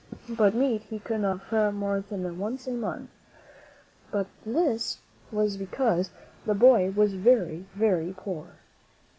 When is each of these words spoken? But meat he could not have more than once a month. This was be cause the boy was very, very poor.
But 0.29 0.55
meat 0.55 0.81
he 0.89 0.97
could 0.97 1.19
not 1.19 1.41
have 1.51 1.75
more 1.75 1.99
than 2.01 2.39
once 2.39 2.65
a 2.65 2.71
month. 2.71 3.11
This 4.43 4.97
was 5.31 5.57
be 5.57 5.67
cause 5.67 6.09
the 6.43 6.55
boy 6.55 6.89
was 6.89 7.13
very, 7.13 7.67
very 7.75 8.11
poor. 8.17 8.47